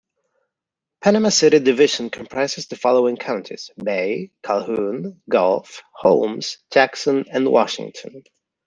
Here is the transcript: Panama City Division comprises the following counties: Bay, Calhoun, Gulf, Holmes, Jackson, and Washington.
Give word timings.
Panama 1.01 1.29
City 1.29 1.59
Division 1.59 2.09
comprises 2.09 2.65
the 2.65 2.75
following 2.75 3.17
counties: 3.17 3.69
Bay, 3.77 4.31
Calhoun, 4.41 5.21
Gulf, 5.29 5.83
Holmes, 5.93 6.57
Jackson, 6.71 7.25
and 7.31 7.47
Washington. 7.47 8.23